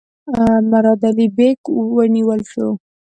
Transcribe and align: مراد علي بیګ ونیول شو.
مراد 0.71 1.01
علي 1.09 1.27
بیګ 1.37 1.59
ونیول 1.95 2.41
شو. 2.51 2.67